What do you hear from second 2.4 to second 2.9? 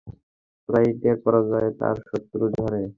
ঝরে।